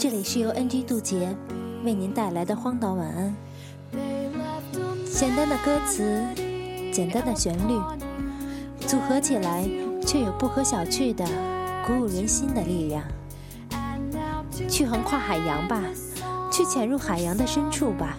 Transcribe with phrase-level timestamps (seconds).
[0.00, 1.36] 这里是由 NG 渡劫
[1.84, 3.36] 为您带来的荒岛晚安。
[5.04, 6.24] 简单的歌词，
[6.90, 7.78] 简单的旋律，
[8.86, 9.68] 组合起来
[10.06, 11.26] 却有不可小觑的
[11.86, 13.04] 鼓舞人心的力量。
[14.70, 15.82] 去横跨海洋吧，
[16.50, 18.16] 去潜入海洋的深处吧，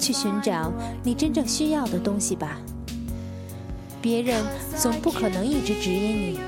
[0.00, 2.56] 去寻找你真正需要的东西吧。
[4.00, 4.42] 别人
[4.78, 6.40] 总不可能一直指引你，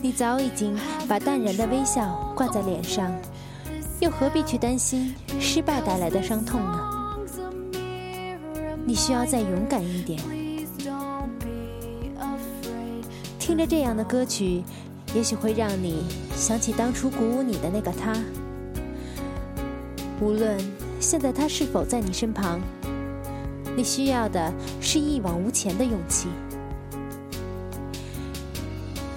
[0.00, 3.12] 你早已经把淡然的微笑挂在脸上，
[4.00, 7.18] 又何必去担心失败带来的伤痛呢？
[8.84, 10.20] 你需要再勇敢一点。
[13.40, 14.62] 听着这样的歌曲，
[15.14, 18.14] 也许会让你想起当初鼓舞你的那个他。
[20.20, 20.56] 无论
[21.00, 22.60] 现在他是否在你身旁。
[23.76, 26.28] 你需要的是一往无前的勇气。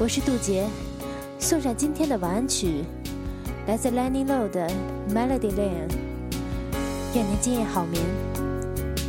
[0.01, 0.67] 我是杜杰，
[1.37, 2.83] 送上今天的晚安曲，
[3.67, 4.67] 来自 Lenny Low 的
[5.13, 5.87] 《Melody Lane，》。
[7.13, 8.03] 愿您今夜好眠，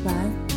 [0.05, 0.52] 晚安。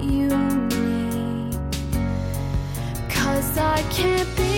[0.00, 0.28] you
[0.68, 1.58] need.
[3.10, 4.53] Cause I can't be.